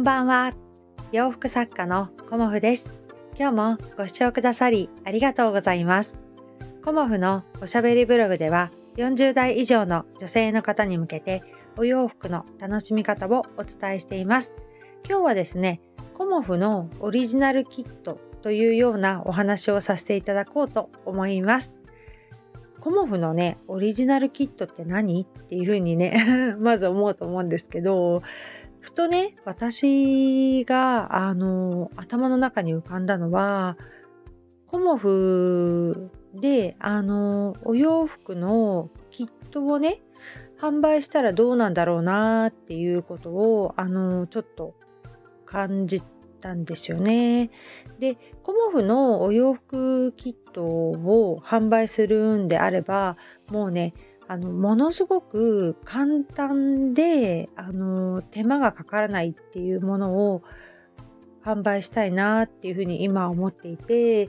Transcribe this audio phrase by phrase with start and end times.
[0.00, 0.54] んばんは。
[1.12, 2.88] 洋服作家のコモフです。
[3.38, 6.14] 今日もご視聴くださりありがとうございます。
[6.82, 11.42] コモフのおしゃべりブログでは40代以上の女性の方に向けて
[11.76, 14.54] お洋服の楽しみ方をお伝えしています。
[15.06, 15.82] 今日はですね、
[16.14, 21.74] コモフのオリジナルキットというようなお話をさせていただこうと思います。
[22.80, 25.24] コモフのね、オリジナルキットって何？
[25.24, 28.22] っていうふうにね まず思うと思うんですけど、
[28.80, 33.76] ふとね、私が、あの、頭の中に浮かんだのは、
[34.66, 40.00] コモフで、あの、お洋服のキットをね、
[40.58, 44.74] 販売したらどうなんだろうなっていうことを、あの、ちょっと
[45.44, 46.02] 感じ
[46.40, 47.50] たんですよね。
[47.98, 53.16] で、コモフのお洋服キットを販売するんであれば、
[53.50, 53.94] もうね、
[54.30, 60.42] あのものすごく簡単であの手間がかからないっていうものを
[61.44, 64.28] 販売したいなっていうふうに今思っていて、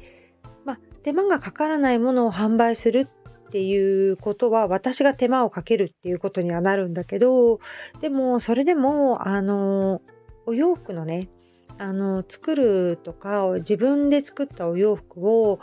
[0.65, 3.07] ま、手間がかからないものを販売する
[3.47, 7.59] っていうことは私が手間をかけるっていうことにはなるんだけど
[7.99, 10.01] でもそれでもあの
[10.47, 11.29] お洋服のね
[11.77, 15.59] あの作るとか自分で作ったお洋服を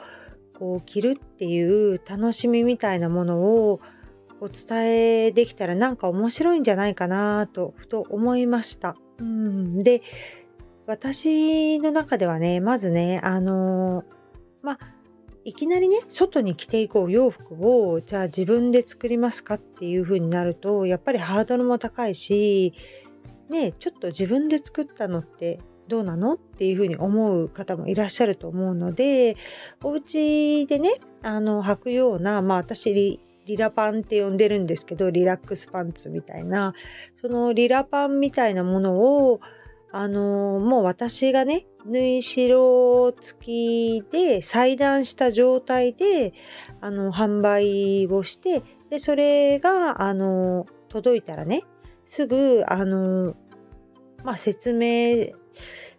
[0.56, 3.80] こう着るっていう楽しみみたいなものを
[4.40, 8.96] お伝えできたらなんか面白いんじゃないかなとふと思いました。
[9.18, 10.02] うん、で
[10.86, 14.04] 私の中ではねまずねあの
[14.62, 14.78] まあ
[15.44, 22.74] いきなりね外に着ていくお洋服をじゃあ自分で作りますかっていう風になるとやっぱりハードルも高いし
[23.48, 29.36] ねちょっと自分で作ったのってどうなのっていうふうに思う方もいらっしゃると思うので
[29.82, 33.18] お家でねあの履くようなまあ私
[33.48, 36.74] リラパンって呼んでるんですけどリラックスパンツみたいな
[37.20, 39.40] そのリラパンみたいなものを
[39.90, 46.34] あのもう私がね縫い代付きで裁断した状態で
[46.82, 51.62] あの販売をしてでそれがあの届いたらね
[52.04, 53.34] すぐあの
[54.24, 55.32] まあ説明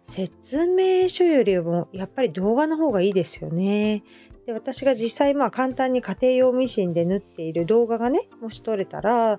[0.04, 4.04] 説明書よりもやっぱり動画の方がいいですよね。
[4.50, 9.38] で私が実際まあ簡単に家庭用ミシンで縫っている動画がねもし撮れたら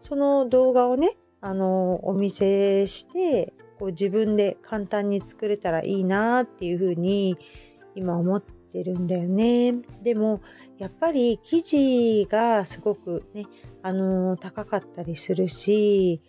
[0.00, 7.36] その動画をねあのお見せしてこう自分で簡単に作れたらいいなっていうふうに
[7.96, 9.74] 今思ってるんだよね。
[10.02, 10.40] でも
[10.78, 13.46] やっぱり生地がすごくね
[13.82, 16.22] あの高かったりするし、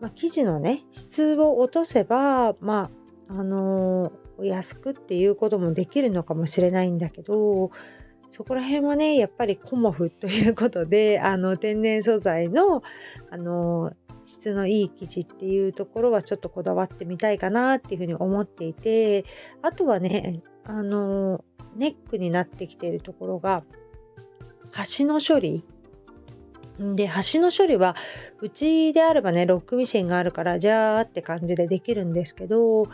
[0.00, 2.90] まあ、生地のね質を落とせばま
[3.28, 4.12] ああの
[4.44, 7.70] 安くっていうこともできるのかもしれないんだけど
[8.30, 12.82] そこら辺はねやっぱりコモフということであの天然素材の
[13.30, 13.92] あの
[14.24, 19.24] 質のいい生地っていうところはちょっとこだわってみたいかなっていうふうに思っていて
[19.62, 21.44] あとはねあの
[21.76, 23.62] ネックになってきているところが
[24.72, 25.64] 端の処理。
[26.78, 27.96] で端の処理は
[28.42, 32.88] うちであればねロックミシンがあるからじゃーって感じでできるんですけど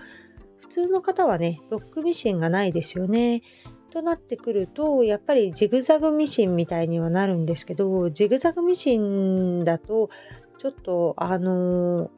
[0.62, 3.42] 普通の方はね、ロックミシンがないですよね。
[3.90, 10.08] となってくると、やっぱりジグザグミシンみたいにはなるんですけど、ジグザグミシンだと、
[10.58, 12.10] ちょっと、あのー、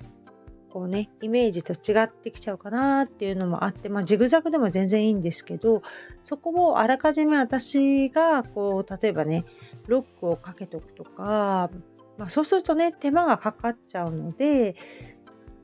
[0.71, 5.82] こうね、イメージと違ってきちゃうかなっていうのもあって、まあ、ジグザグでも全然いいんですけど、
[6.22, 9.44] そこをあらかじめ私が、こう、例えばね、
[9.87, 11.71] ロックをかけとくとか、
[12.19, 14.76] まあ、そうするとね、手間がかかっちゃうので、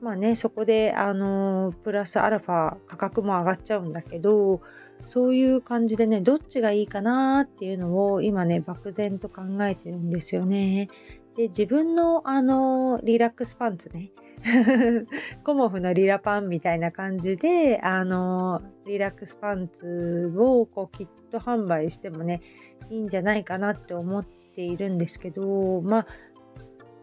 [0.01, 4.61] まあね、そこで、あのプラスアルファ価格も上がっちゃうんだけど、
[5.05, 10.89] そういう感じでね、どっちがいいかなっていうのを今ね、漠然と考えてるんですよね。
[11.35, 14.11] で、自分のあのリラックスパンツね、
[15.43, 22.41] コモフのリラパンみたいな感じで、あのリラックスパンツをこうキット販売してもね、
[22.89, 24.25] いいんじゃないかなって思っ
[24.55, 26.07] ているんですけど、まあ、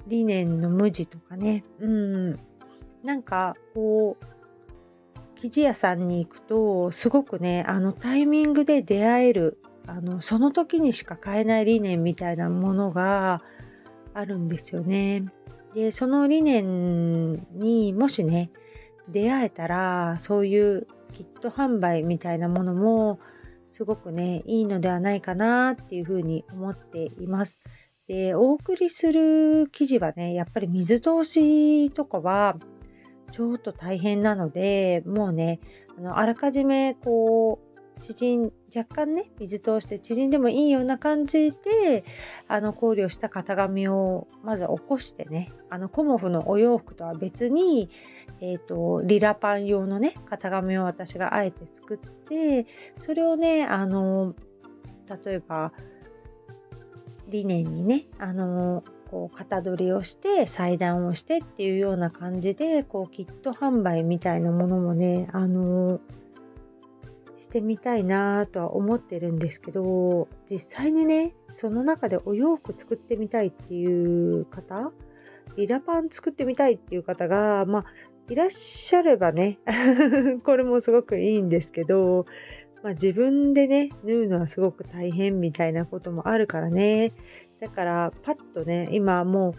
[0.08, 2.40] リネンの無地とかね、うん、
[3.02, 4.24] なんかこう
[5.40, 13.42] 生地屋さんに行くとすごくねあのタイミングで出会えるあのその時にしか買えない理念みたいなものが
[14.14, 15.24] あるんですよね。
[15.74, 18.50] でその理念にもしね
[19.08, 23.18] 出会えたらそういうキット販売みたいなものも
[23.70, 27.60] すごくねいいのではないかなっていうふうに思っています。
[28.08, 32.56] でお送りする生地はねやっぱり水通しとかは
[33.32, 35.60] ちょっと大変なので、もうね、
[35.96, 37.68] あのあらかじめこう、
[38.00, 42.04] 縮ん若干ね水通して縮んでもいいような感じで
[42.46, 47.90] あの考慮した型紙をまず起こしてねあのコモフのお洋服とは別に、
[48.40, 52.66] えーと、リラパン用のね型紙を私があえて作って
[52.98, 54.34] それをねあの
[55.24, 55.72] 例えば
[57.28, 66.00] リネンにねあのこう型取りをして裁断をしてっていうような感じでこうキット販売みたいなものもねあの
[67.38, 74.92] してみたいなとは思ってるんですけど実際にねその中でお洋服作ってみたいっていう方
[75.56, 77.84] リラパン作ってみたいっていう方がまあ
[78.28, 79.58] いらっしゃればね
[80.44, 82.26] これもすごくいいんですけど、
[82.82, 87.12] まあ、自分でね縫うのはすごく大変みたいなこともあるからね
[87.60, 89.54] だからパッとね今もう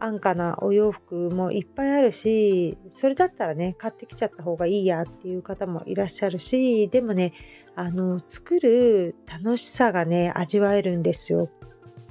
[0.00, 7.32] 安価なお洋服もいっぱいあるしそれだったらね買ってきちゃった方がいいやっていう方もいらっしゃるしでもね
[7.74, 11.48] あの作る楽しさがね味わえるんですよ。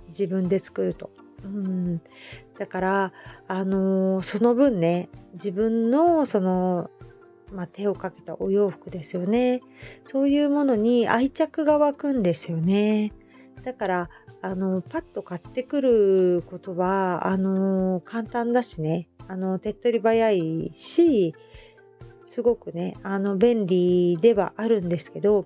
[0.09, 1.11] 自分で作ると。
[1.43, 2.01] うん。
[2.57, 3.13] だから
[3.47, 6.89] あのその分ね自分のその
[7.51, 9.61] まあ、手をかけたお洋服ですよね。
[10.03, 13.13] そういうものに愛着が湧くんですよね。
[13.63, 14.09] だから
[14.41, 21.33] あのパッと買ってくることはあの簡単だしねあの手っ取り早いし
[22.25, 25.45] すごくねあの便利ではあるんですけど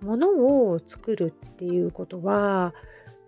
[0.00, 2.74] 物を作るっていうことは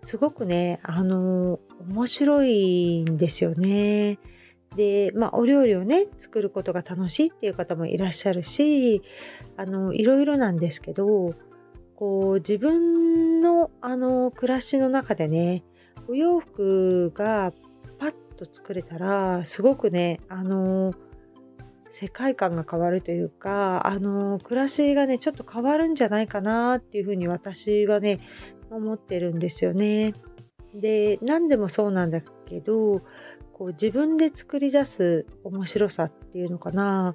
[0.01, 1.59] すごくねあの
[1.89, 4.17] 面白いんですよね。
[4.75, 9.01] でまあお料理をね作ることが楽しいっていう方もいらっしゃるし
[9.57, 11.33] あのいろいろなんですけど
[11.99, 15.65] こう自分のあの暮らしの中でね
[16.07, 17.51] お洋服が
[17.97, 20.93] パッと作れたらすごくねあの
[21.89, 28.21] 世界観が変わるというかあの暮らしがねちょっと変わるんじゃないかなっていうふうに私はね
[28.71, 30.13] 思ってるんですよね。
[30.73, 33.01] で何でもそうなんだけど
[33.51, 37.13] こう自分で作り出す面白さっていうのかな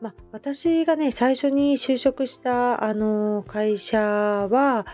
[0.00, 4.86] まあ、私がね最初に就職したあの会社は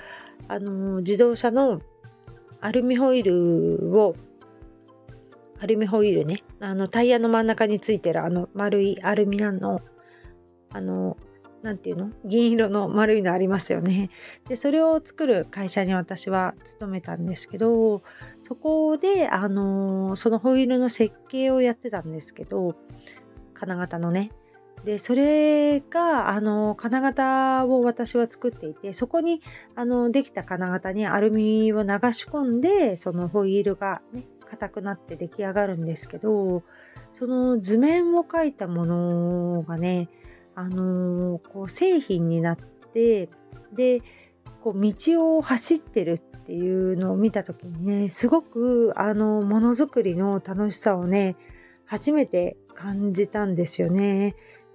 [0.49, 1.81] あの自動車の
[2.61, 4.17] アルミホイールを
[5.61, 9.83] アルミホイールねあのタイヤの真ん中についてるあの丸いアルミなの
[10.73, 11.17] あの
[11.62, 14.11] 何て言うの銀色の丸いのありますよね。
[14.49, 18.03] でそれを作る会社に私は勤めたんですけど
[18.43, 22.77] そこであのそのホイールの設計をやってたんですけど
[23.55, 24.31] 金型のね
[24.85, 29.41] でそれがあの金型を私は作っていてそこに
[29.75, 36.63] あのできた金型にアルミを流し込んでそのホイールがね硬くなって出来上がるんですけど
[37.15, 40.09] その図面を描いたものがね
[40.55, 43.31] あのこう製品になって
[43.73, 44.03] で
[44.63, 51.37] こう道を走ってるっていうのを見た時にねすごくあのものづくりの楽しさをね
[51.87, 54.35] 初めて感じたんですよね。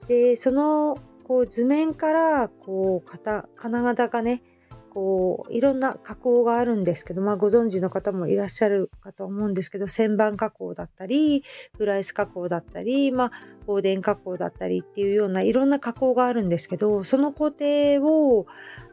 [0.09, 3.09] でそのこう図面からこう
[3.55, 4.41] 金型がね
[4.89, 11.43] こういろんな加工があるんですけど、まあ、ご存知の方もいらっしゃるかと思うんですけど旋盤加工だったり
[11.77, 13.31] フライス加工だったり、まあ、
[13.67, 18.47] 放電加工だったりっていうようないろんな加工があるんですけどその工程を、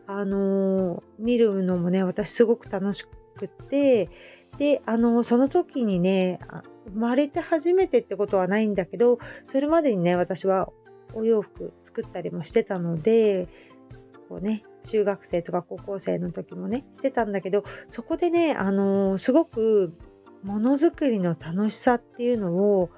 [0.06, 3.06] あのー、見るのもね私すごく楽し
[3.38, 4.10] くって
[4.58, 6.40] であのー、その時にね
[6.88, 10.68] 生まれて初めてってことはないんだけどそれまでにね私は
[11.14, 13.48] お洋服作ったりもしてたので
[14.28, 19.92] こうね中学生とか高校生の時もねしてたんだけどそこでねあのー、すごく
[20.42, 22.90] ものづくりの楽しさっていうのを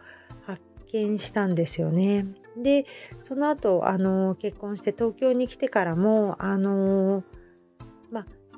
[0.44, 0.60] 発
[0.92, 2.26] 見したんですよね。
[2.62, 2.86] で
[3.20, 7.24] その後あのー、結婚して東京に来てからもあのー、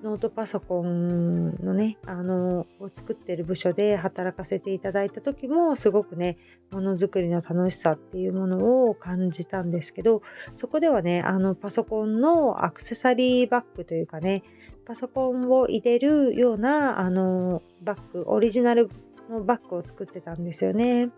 [0.02, 6.38] ノートパソコンのね、あの、を作ってる部署で働かせていただいた時も、すごくね、
[6.70, 10.22] ものづくりの楽しさっていうものを感じたんですけど、
[10.54, 14.42] そこではね、あの、パソコンのアクセサリーバッグというかね、
[14.86, 18.88] パソコンを入れるような、あの、バッグ、オリジナル
[19.28, 21.10] のバッグを作ってたんですよね。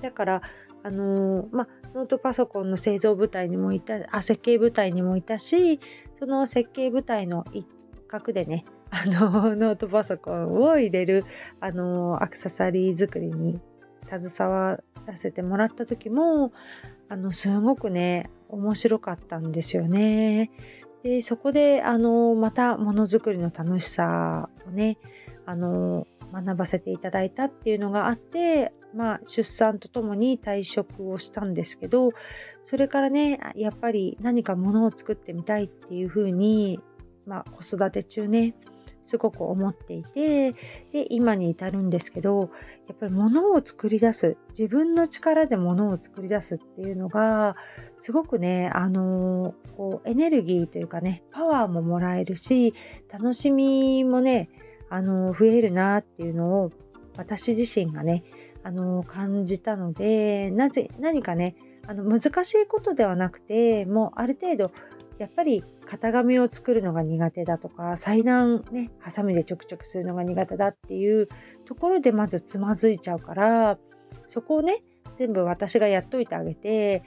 [0.00, 0.42] だから、
[0.86, 5.80] あのまノートパソコンの製造部隊にもいたあ設計部隊にもいたし
[6.18, 7.66] その設計部隊の一
[8.20, 11.24] 角でね あのノートパソコンを入れる
[11.60, 13.60] あのアクセサリー作りに
[14.06, 16.52] 携わらせてもらった時も
[17.08, 20.50] あのすごくね面白かったんですよね。
[21.02, 24.96] でそこであのまたものづくりの楽しさをね
[25.44, 32.08] あの学ばせていただいたっていうのがあって、まあ、出産とともに退職をしたんですけど
[32.64, 36.80] それからねやっぱり何か物を作ってみたいっていうふうに、
[37.26, 38.54] まあ、子育て中ね
[39.06, 40.52] すごく思っていて
[40.92, 42.50] で今に至るんですけど
[42.88, 47.54] やっぱり物を作り出す自分の力で物を作り出すっていうのが
[48.00, 52.74] すごくねあのこうエネルギーというかねパワーももらえるし
[53.12, 54.48] 楽しみもね
[54.88, 56.70] あの増えるなっていうのを
[57.16, 58.24] 私自身がね
[58.62, 64.72] あの感じたのでなぜ何かねあの難しいことではなくてもうある程度
[65.18, 71.28] やっぱり型紙を作るのが苦手だとか裁断ねハサミでちょくちょくするのが苦手だっていう
[71.64, 73.78] ところでまずつまずいちゃうから
[74.26, 74.82] そこをね
[75.16, 77.02] 全部私がやっといてあげて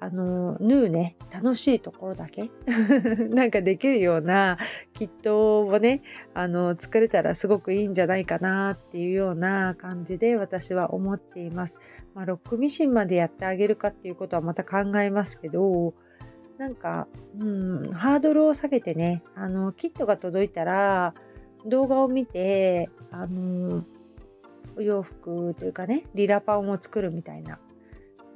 [0.00, 2.50] あの縫うね楽しいところだけ
[3.30, 4.58] なんかできるような
[4.92, 6.02] キットをね
[6.34, 11.80] あの作れたらすごくいいんじゃないかなっていうような感じで私は思っています。
[12.14, 15.94] まあ、ロックミシンまでやってあげるかっていうことはまた考えますけど
[16.58, 17.08] なんか、
[17.38, 21.14] うん、ハードルを下げてね、あの、キットが届いたら、
[21.66, 23.84] 動画を見て、あの、
[24.76, 27.58] お洋服というかね、リラパンを作るみたいな。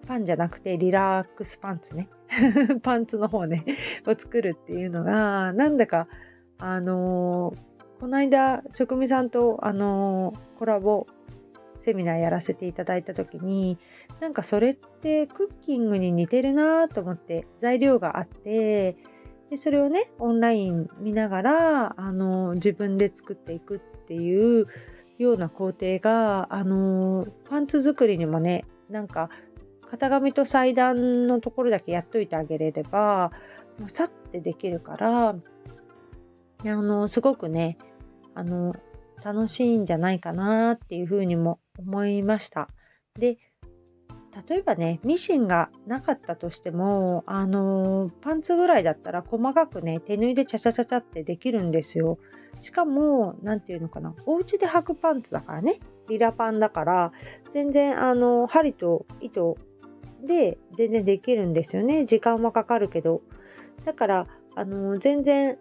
[0.07, 2.09] パンじゃなくてリラックスパンツね。
[2.83, 3.65] パンツの方ね、
[4.07, 6.09] を作るっていうのが、なんだか、
[6.59, 7.55] あの
[8.01, 11.07] この間、職味さんと、あのコラボ
[11.79, 13.79] セミナーやらせていただいた時に
[14.21, 18.97] なんかそれってクッキングに似てるなと思って材料があって
[19.51, 24.67] でそれをねオンライン見ながらあの自分で作っていくっていう
[25.19, 29.31] ような工程があのパンツ作りにもねなんか
[29.91, 33.33] 型紙と裁断のところだけやっといてあげれれば
[33.79, 35.37] もうさってできるからあ
[36.65, 37.79] のすごくね
[38.35, 38.75] あの
[39.25, 42.69] 楽しいんじゃないかなっていうふうにも思いました。
[43.19, 43.39] で
[44.49, 52.19] 例えばねミシンがなかったとしてもあのパンツぐらいだったら細かくね手縫いでチャチャチャチャってできるんですよ。
[52.61, 57.13] しかも何て言うのかなお家で履くパンツだからねリラパンだから
[57.53, 59.57] 全然あの針と糸
[60.27, 63.23] で全然できるんですよね時間はかかるけど
[63.85, 65.59] だからあの全然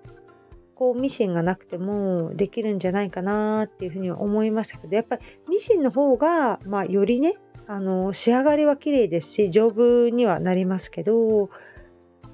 [0.78, 7.34] こうミシンがなくてもできるんじゃないかなっていうふうに思いましたけどやっぱりミシンの方が、まあ、よりね
[7.66, 11.50] あの仕上がりは綺麗ですし丈夫にはなりますけど、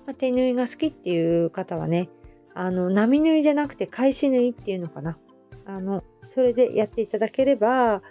[0.06, 2.10] まあ、手縫いが好きっていう方はね
[2.54, 5.18] あの波縫いじゃなくて返し縫いっていうのかな
[5.66, 8.02] あのそれでやっていただければ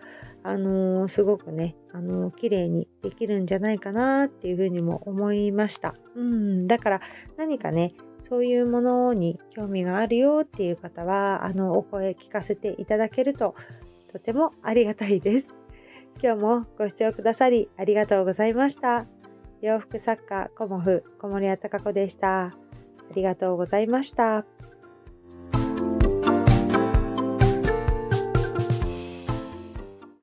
[0.44, 5.94] あの、すごくね、あのー、綺麗にできるんじゃないかなっていうふうにも思いました。
[6.16, 7.00] うん、だから
[7.36, 13.54] 何かね、そういうものに興味があるよっていう方は、あの、お声聞かせていただけると
[14.12, 15.48] とてもありがたいです。
[16.22, 19.06] 今日もご視聴くださりありがとうございました。
[19.60, 22.44] 洋服作家コモフ小森屋隆子でした。
[22.46, 22.54] あ
[23.14, 24.44] りがとうございました。